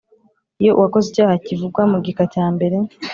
Iyo 0.61 0.71
uwakoze 0.77 1.05
icyaha 1.09 1.35
kivugwa 1.45 1.81
mu 1.91 1.97
gika 2.05 2.23
cyambere 2.33 2.77